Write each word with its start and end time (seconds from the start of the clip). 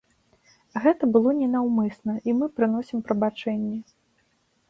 Гэта 0.83 1.09
было 1.17 1.33
ненаўмысна, 1.41 2.15
і 2.31 2.35
мы 2.39 2.45
прыносім 2.59 3.03
прабачэнні. 3.09 3.77